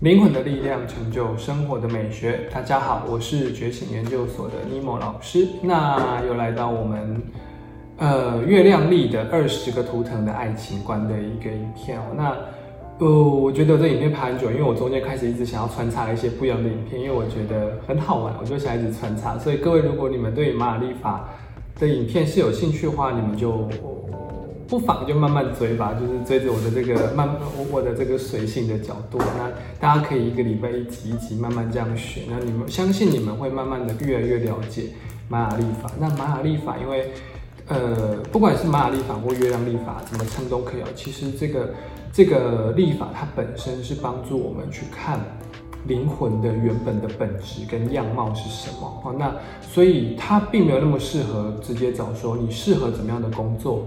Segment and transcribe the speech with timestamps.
[0.00, 2.40] 灵魂的力量成就生活的美学。
[2.52, 5.46] 大家好，我是觉醒研究所的尼莫老师。
[5.62, 7.22] 那又来到我们
[7.98, 12.02] 呃月亮历的二十个图腾的爱情观的一个影片哦。
[12.16, 12.36] 那
[12.98, 19.38] 呃，我觉得这影片拍很久，因为我中间开始一直想要穿插一些不一样的影片，因为我觉得很好玩，我就想一直穿插。
[19.38, 21.28] 所以各位，如果你们对玛雅历法
[21.78, 23.68] 的影片是有兴趣的话，你们就。
[24.66, 27.28] 不妨就慢慢追吧，就是追着我的这个慢
[27.70, 34.84] 我的这个随性的角度，那大家可以一个礼拜一集一集慢慢这样学，那你们相信你们会慢慢的越来越了解
[35.28, 35.90] 玛雅历法。
[36.00, 37.12] 那玛雅历法，因为
[37.68, 40.86] 呃不管是玛雅历法或月亮历法，怎么称都可以哦。
[40.94, 41.74] 其实这个
[42.12, 45.20] 这个历法它本身是帮助我们去看
[45.86, 49.14] 灵魂的原本的本质跟样貌是什么哦。
[49.18, 53.86] 那所以它并没有那么适合直接找说你适合怎么样的工作。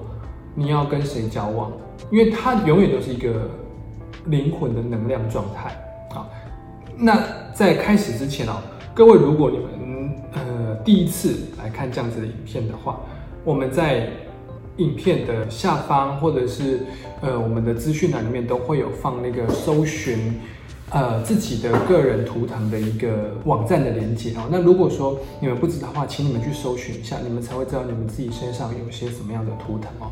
[0.59, 1.71] 你要跟谁交往？
[2.09, 3.47] 因为它永远都是一个
[4.25, 5.69] 灵魂的能量状态
[6.15, 6.27] 啊。
[6.97, 7.21] 那
[7.53, 8.53] 在开始之前哦，
[8.95, 12.99] 各位，如果你们呃第一次来看这样子的影片的话，
[13.43, 14.09] 我们在
[14.77, 16.79] 影片的下方或者是
[17.21, 20.39] 呃我们的资讯栏里面都会有放那个搜寻
[20.89, 24.47] 呃自己的个人图腾的一个网站的连接哦。
[24.49, 30.09] 那如果说你们不知道的话，请你们去搜寻一下，你们才会知道你们自己身上有些什么样的图腾哦。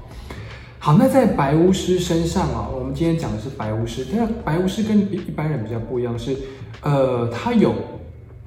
[0.86, 4.06] 好，那在白巫师身上啊，我们今天讲的是白巫师。
[4.14, 6.38] 那白巫师跟一般人比较不一样，是
[6.84, 7.74] 呃，他有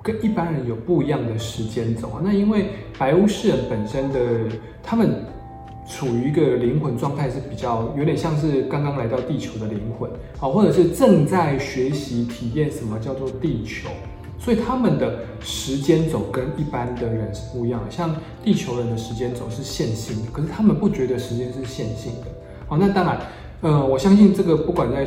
[0.05, 2.21] 跟一般人有不一样的时间轴啊。
[2.23, 2.67] 那因为
[2.97, 4.21] 白巫师人本身的
[4.85, 5.25] 他们
[5.85, 13.89] 处于一个灵魂状态是比较有点像是刚刚来到地球的灵魂好，或者是正在学习体验什么叫做地球。
[14.39, 22.27] 所以他们的时间轴跟一般的人是不一样的，像地球人的时间轴是线性的，可是他们不觉得时间是线性的。
[22.67, 23.19] 好，那当然，
[23.63, 25.07] 呃，我相信这个不管在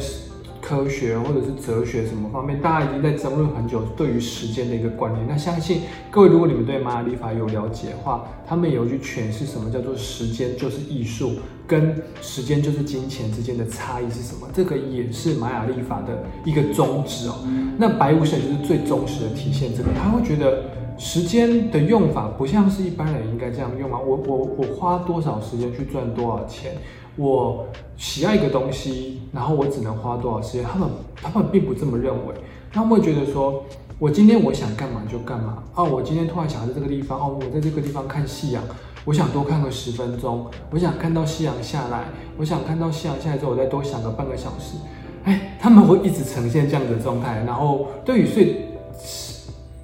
[0.62, 5.26] 科学或者是哲学什么方面，大家已经在争论很久对于时间的一个观念。
[5.28, 11.32] 那相信各位，如果你们对玛雅历法有了解的话，他们有去诠释什么叫做时间就是艺术，
[11.66, 14.48] 跟时间就是金钱之间的差异是什么？
[14.54, 17.36] 这个也是玛雅历法的一个宗旨哦。
[17.78, 20.64] 那白无神就是最忠实的体现这个，他会觉得
[20.98, 24.00] 时间的用法不像是一般人应该这样用啊。
[24.00, 26.74] 我我我花多少时间去赚多少钱？
[27.18, 27.66] 我
[27.98, 30.64] 喜爱一个东西，然后我只能花多少时间？
[30.64, 32.34] 他们他们并不这么认为，
[32.72, 33.64] 他们会觉得说，
[34.00, 35.84] 我今天我想干嘛就干嘛啊。
[35.84, 38.64] 我今天突然想在这个地方哦，我在这个地方看夕阳，
[39.06, 42.06] 我想多看个十分钟，我想看到夕阳下来，
[42.38, 44.78] 我想看到夕阳下来之后，我再多想个半个小时。
[45.24, 47.44] 哎，他们会一直呈现这样的状态。
[47.46, 48.56] 然后对于所以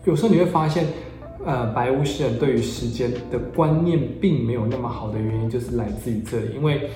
[0.05, 0.87] 有时候你会发现，
[1.45, 6.89] 呃，白巫师人对于时间的观念并没有那么好的原因，就是来自于这里，因为。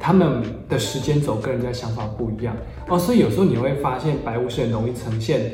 [0.00, 2.56] 他们的时间轴跟人家想法不一样
[2.86, 5.52] 哦，所以有时候你会发现白巫师很容易呈现，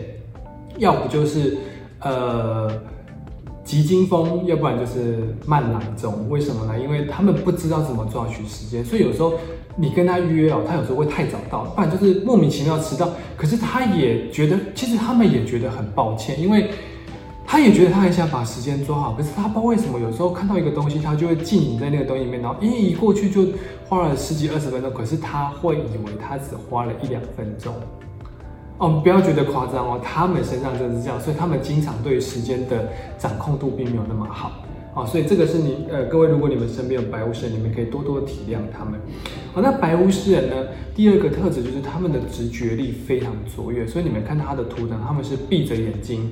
[0.77, 1.57] 要不就是
[2.01, 2.71] 呃
[3.65, 6.29] 急惊风，要不然就是慢郎中。
[6.29, 6.79] 为什么呢？
[6.79, 9.33] 因为他们不知道怎么抓取时间，所以有时候
[9.77, 13.09] 你跟他约哦，他有时候会太早到，不然就是莫名其妙迟到。
[13.39, 16.69] 可是他也觉得，其实他们也觉得很抱歉，因为。
[17.47, 23.47] 他也觉得他很想把时间抓好，可是他不知道为什么，有时候看到一个东西，他就会浸淫在那个东西里面，然后一一过去就
[23.89, 27.73] 花了十几二十分钟，可是他会以为他只花了一两分钟。
[28.79, 34.51] 哦，不要觉得夸张哦，他们身上就是这样，所以他们经常对时间的掌控度并没有那么好。
[34.95, 38.99] 哦，所以这个是你呃，各位，如果你们身边有白巫师，你们可以多多体谅他们。
[39.53, 40.57] 好，那白巫师人呢，
[40.95, 46.31] 第二个特质就是他们的直觉力非常卓越，所以你们看他的图腾，他们是闭着眼睛。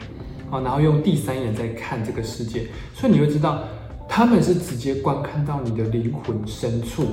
[0.52, 3.60] 啊，然后用第三眼在看这个世界，所以你会知道
[4.06, 7.06] 他们是直接观看到你的灵魂深处，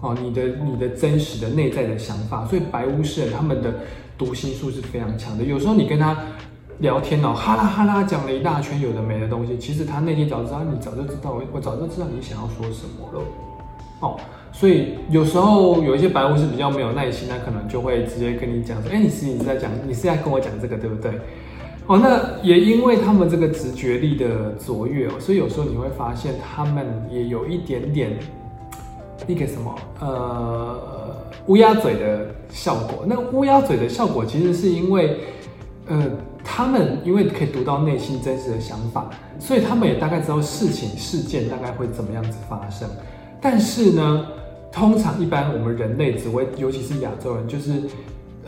[0.00, 2.46] 哦，你的你的真实的内在的想法。
[2.46, 3.74] 所以白巫师他们的
[4.16, 5.44] 读心术是非常强的。
[5.44, 6.16] 有时候你跟他
[6.78, 13.24] 聊天哦，哈啦哈啦讲了一大圈有的没的东西，其实他内心早知道，你早就知道，我我早就知道你想要说什么了。
[14.00, 14.16] 哦，
[14.50, 21.12] 所以有时候有一些白巫师比较没有耐心，他可能就会直接跟你讲说，哎，你是你在讲，你是在跟我讲这个，对不对？
[21.88, 28.18] 哦，那也因为他们这个直觉力的卓越哦，所以有时候你会发现他们也有一点点
[29.26, 33.06] 那个什么呃乌鸦嘴的效果。
[33.06, 35.16] 那乌鸦嘴的效果其实是因为
[35.86, 36.04] 呃
[36.44, 39.08] 他们因为可以读到内心真实的想法，
[39.38, 42.86] 所以他们也大概知道事情事件大概会怎么样子发生。
[43.40, 44.26] 但是呢，
[44.70, 47.80] 通常一般我们人类只会，尤其是亚洲人，就是。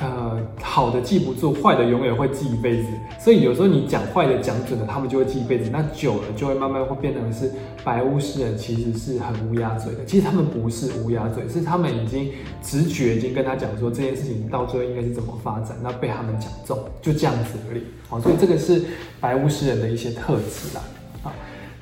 [0.00, 2.88] 呃，好的记不住，坏的永远会记一辈子。
[3.18, 5.68] 所以有时候你讲坏的讲准了，他们就会记一辈子。
[5.70, 7.52] 那久了就会慢慢会变成是
[7.84, 10.04] 白巫师人，其实是很乌鸦嘴的。
[10.06, 12.30] 其实他们不是乌鸦嘴，是他们已经
[12.62, 17.82] 直觉已经跟他讲说这件事情到最后应该是怎么发展，那被他们讲中，就这样子而已。
[18.08, 18.82] 好，所以这个是
[19.20, 20.82] 白巫师人的一些特质啦。
[21.24, 21.32] 啊，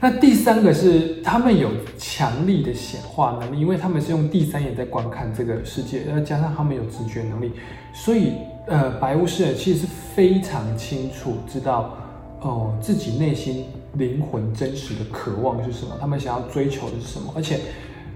[0.00, 7.50] 那第三个是他们有强力的显化能力，因为他们是用第三眼在观看这个世界，再加上他们有直觉能力。
[7.92, 8.34] 所以，
[8.68, 11.96] 呃，白巫师人其实是非常清楚知道，
[12.42, 13.64] 哦，自己内心
[13.94, 17.32] 灵魂真实的渴望是什么，他们想要追求的是什么。
[17.34, 17.58] 而且，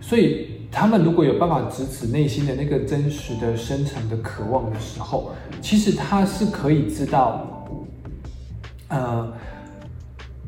[0.00, 7.66] 所以他们如果有办法直指内心的那个真实的深层的渴望的时候，其实他是可以知道，
[8.86, 9.32] 呃，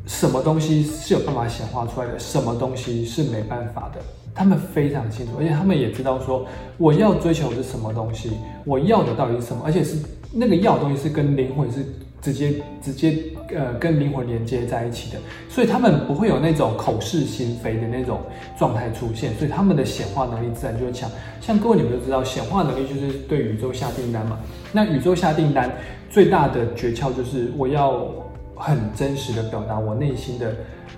[0.06, 4.00] 什么东西是有办法显化出来的，什么东西是没办法的。
[4.34, 6.44] 他们非常清楚，而且他们也知道说
[6.76, 8.32] 我要追求的是什么东西，
[8.64, 9.96] 我要的到底是什么，而且是
[10.32, 11.86] 那个要的东西是跟灵魂是
[12.20, 13.16] 直接直接
[13.54, 15.18] 呃跟灵魂连接在一起的，
[15.48, 18.18] 所以他们不会有那种口是心非的那种
[18.58, 21.08] 状态出现，所以他们的显化能力自然就会强。
[21.40, 24.38] 像各位你们都知道，显化能力就是对宇宙下订单嘛。
[24.72, 25.70] 那宇宙下订单
[26.10, 28.10] 最大的诀窍就是我要
[28.56, 30.52] 很真实的表达我内心的。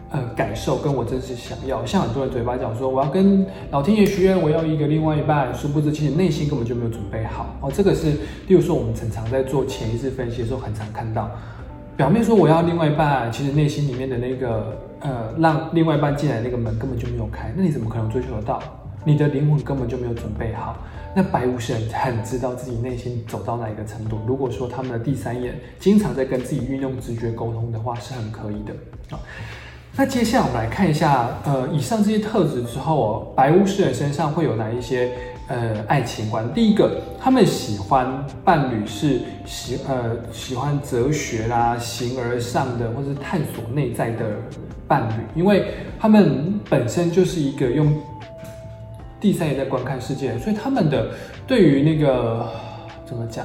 [0.08, 7.72] 呃，感受跟我真实想要，像很多人嘴巴讲说我要跟老天爷许愿，我要一个另外一半，殊不知其实内心根本就没有准备好哦。
[7.74, 8.12] 这个是，
[8.46, 11.28] 例如说我们常常在做潜意识分析的时候，很常看到，
[11.96, 18.62] 表面说我要另外一半，其实内心里面的那个呃，让另外一半进来那个门根本就没有开，那你怎么可能追求得到？
[19.06, 20.76] 你的灵魂根本就没有准备好。
[21.14, 28.74] 那白巫师很知道自己内心走到哪一个程度，如果说他们的第三眼经常在跟自己运用直觉沟通的话，是很可以的
[29.16, 29.20] 啊。
[29.96, 35.10] 那接下来我们来看一下，呃，以上这些特质之后哦，白巫师人身上会有哪一些
[35.48, 36.52] 呃爱情观？
[36.52, 44.26] 第一个，他们喜欢伴侣是喜呃喜欢哲学啦、形而上的，或是探索内在的
[44.86, 45.68] 伴侣，因为
[45.98, 47.90] 他们本身就是一个用
[49.26, 51.10] 第三也在观看世界，所以他们的
[51.48, 52.48] 对于那个
[53.04, 53.44] 怎么讲？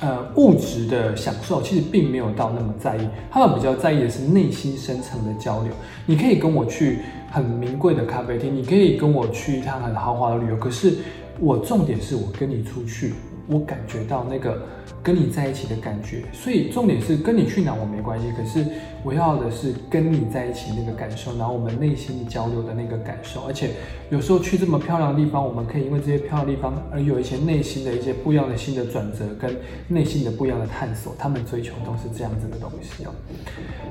[0.00, 5.72] 呃，物质的享受其实并没有到那么在意，他们比较在意的是内心深层的交流。
[6.04, 6.98] 你可以跟我去
[7.30, 10.96] 很名贵的咖啡厅，你可以跟我去一趟很豪华的旅游，可是
[11.40, 13.14] 我重点是我跟你出去，
[13.48, 14.60] 我感觉到那个。
[15.00, 18.66] 跟你在一起的感觉，所以重点是跟你去哪我没关系，可是
[19.04, 23.70] 我要的是跟你在一起那个感受，然后我们内心交流的那个感受，而且
[24.10, 29.56] 有时候去这么漂亮的地方，我们可以因为这些漂亮地方而有一些内心的一些不一样的新的转折，跟
[29.86, 33.10] 内心的不一样的探索，他们追求都是这样子的东西哦。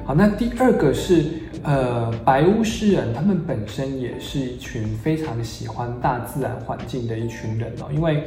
[0.06, 1.26] 好，那第二个是
[1.64, 8.24] 呃白屋诗人，他们本身也是一群非常喜欢大自然环境的一群人哦，因为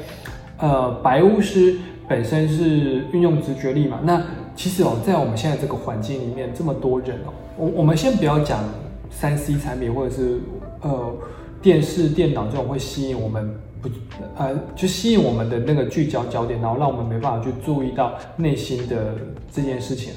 [0.60, 1.76] 呃白巫师。
[2.10, 4.00] 本身是运用直觉力嘛？
[4.02, 4.20] 那
[4.56, 8.64] 其实哦，在我们现在这个环境里面，这么多人哦，我我们先不要讲
[9.12, 10.40] 三 C 产品或者是
[10.80, 11.14] 呃
[11.62, 13.48] 电视、电脑这种会吸引我们
[13.80, 13.88] 不
[14.36, 19.14] 呃就吸引我们的那个聚焦焦点，然后让我们没办法去注意到内心的
[19.52, 20.12] 这件事情。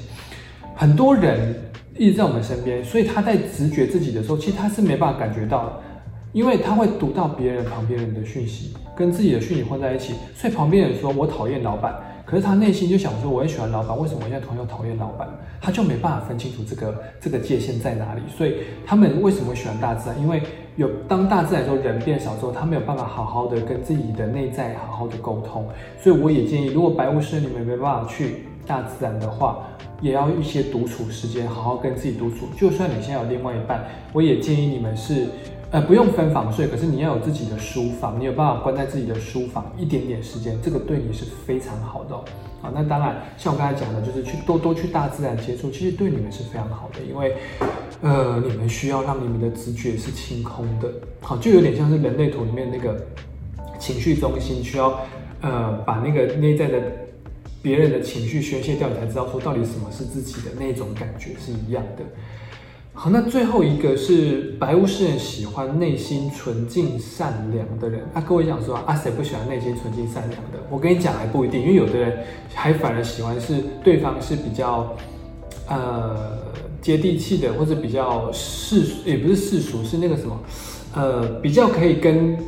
[0.74, 1.54] 很多人
[1.96, 5.72] 一直在我们身边，所以他在直觉自己的时候，其实他是没办法感觉到的。
[6.34, 11.94] 因为他会读到别人旁边人的讯息，跟自己的讯息混在一起，所以旁边人说我讨厌老板，
[12.26, 15.28] 可是他内心就想说我也喜欢老板，为什么我现在同样讨厌老板？
[15.60, 18.20] 他就没办法分清楚这个这个界限在哪里。
[18.36, 20.20] 所以他们为什么会喜欢大自然？
[20.20, 20.42] 因为
[20.74, 25.64] 有当大自然说人变少之后，他没有办法好好的跟自己的内在好好的沟通。
[26.02, 29.68] 所以我也建议，如果白巫师你们没办法去大自然的话，
[30.00, 32.48] 也要一些独处时间，好好跟自己独处。
[32.58, 35.28] 就算你现在有另外一半，我也建议你们是。
[35.74, 42.14] 呃，不用分房睡，可是你要有自己的书房，你有办法关在自己的书房一点点时间，这个对你是非常好的。
[42.62, 47.34] 好，那当然，像我刚才讲的，就是去多多去大自然接触，其实对你们是非常好的，因为，
[48.02, 50.88] 呃，你们需要让你们的直觉是清空的。
[51.20, 53.04] 好，就有点像是人类图里面那个
[53.80, 55.00] 情绪中心，需要
[55.40, 56.80] 呃把那个内在的
[57.60, 62.04] 别人的情绪宣泄掉，你才知道说到底什么是自己的那种感觉是一样的。
[62.96, 68.00] 好，那最后一个是白巫师人喜欢内心纯净善良的人。
[68.14, 70.60] 啊，各位讲说啊，谁不喜欢内心纯净善良的？
[70.70, 72.24] 我跟你讲还不一定，因为有的人
[72.54, 74.96] 还反而喜欢是对方是比较
[75.68, 76.38] 呃
[76.80, 80.38] 接地气的，或者比较世俗也不是世俗，是那个什么
[80.94, 82.38] 呃比较可以跟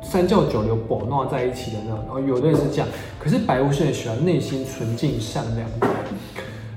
[0.00, 1.98] 三教九流保闹在一起的那种。
[2.06, 2.86] 然后有的人是这样，
[3.18, 5.88] 可是白巫师人喜欢内心纯净善良的。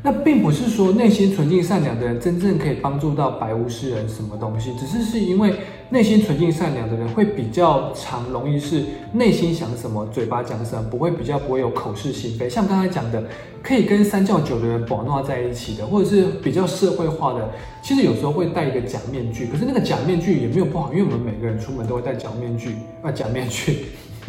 [0.04, 5.54] 那并不是说内心纯净善良的人真正可以帮助到白巫师人什么东西，只是是因为
[5.90, 12.50] 内心纯净善良的人会比较常容易是内心想什么，嘴巴讲什么，不会比较不会有口是心非。
[12.50, 13.24] 像刚才讲的，
[13.62, 17.52] 可以跟三教九流的人保闹在一起的，或者是比较社会化的，
[17.84, 19.46] 其实有时候会戴一个假面具。
[19.46, 23.86] 可是那个假面具也没有不好，因为我们每个人出门都会戴假面具啊，假面具。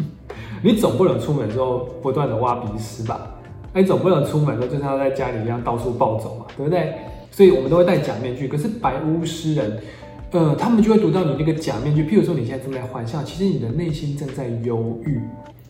[0.61, 3.27] 你总不能出门之后不断的挖鼻屎吧？
[3.73, 6.93] 你总不能出门之后就像在家里一样到处暴走嘛，对不对？
[7.31, 8.47] 所以我们都会戴假面具。
[8.47, 9.79] 可是白巫师人。
[10.35, 15.21] 呃，他们就会读到你那个假面具，譬如说你现在正在欢笑，其实你的内心正在忧郁，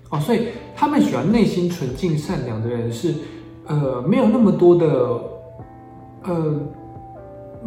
[0.10, 3.14] 哦，所以他们喜欢内心纯净善良的人是，
[3.68, 4.88] 呃，没有那么多的，
[6.24, 6.62] 呃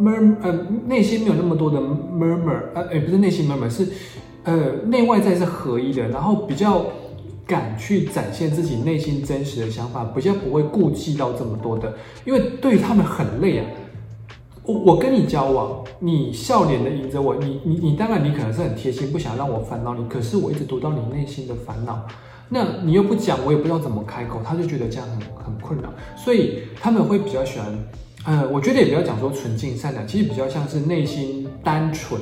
[0.01, 0.51] ，mur，呃，
[0.87, 3.87] 内心没有那么多的 murmur，呃，也不是内心 murmur，是，
[4.45, 4.55] 呃，
[4.87, 6.83] 内外在是合一的，然后比较
[7.47, 11.93] 敢去展现自己内心真实的想法，比较不会顾忌到这么多的，
[12.25, 13.65] 因为对于他们很累啊。
[14.63, 20.03] 我我跟你交往，你笑脸的迎着我，你你你当然你可能是很贴心，不想让我烦恼你。
[20.09, 22.05] 可是我一直读到你内心的烦恼，
[22.49, 25.87] 那你又不讲，我也不知道怎么开口，他就觉得这样很很困扰，
[26.17, 27.79] 所以他们会比较喜欢，
[28.25, 32.19] 呃，我觉得也不要讲说纯净善良，其实比较像是内心单纯，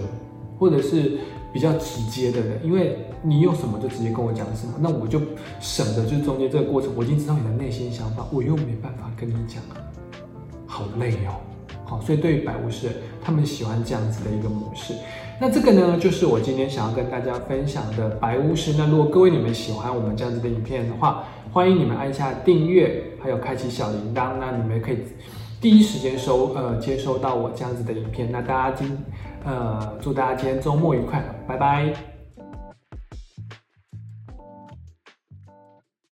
[0.60, 1.18] 或者是
[1.52, 5.20] 比较直接的人，因为你有什么就直接跟我讲什么，那我就
[5.60, 9.62] 省得就中间这个过程，我已经知道你的内心想法，我又没办法跟你讲，
[10.68, 11.42] 好累哦。
[11.88, 12.90] 好，所以对于百巫师，
[13.24, 14.94] 他们喜欢这样子的一个模式。
[15.40, 18.74] 那这个呢，就是我今天想要跟大家分享的白巫师。
[18.78, 25.00] 那如果各位你们喜欢我们这样子的影片的话，欢迎你们按下订阅，还有开启小铃铛，那你们可以
[25.62, 28.32] 第一时间收呃接收到我这样子的影片。
[28.32, 28.98] 那大家今
[29.44, 32.15] 呃祝大家今天周末愉快，拜拜。